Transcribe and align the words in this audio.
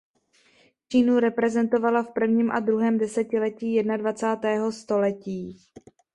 Čínu 0.91 1.19
reprezentovala 1.19 2.03
v 2.03 2.13
prvním 2.13 2.51
a 2.51 2.59
druhém 2.59 2.97
desetiletí 2.97 3.73
jednadvacátého 3.73 4.71
století. 4.71 5.57